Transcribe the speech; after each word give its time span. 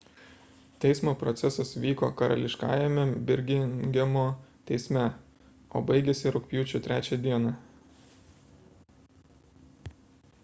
teismo 0.83 1.11
procesas 1.23 1.73
vyko 1.83 2.07
karališkajame 2.21 3.03
birmingemo 3.27 4.23
teisme 4.71 5.03
o 5.79 5.81
baigėsi 5.91 6.33
rugpjūčio 6.37 6.81
3 6.87 7.19
d 7.27 7.35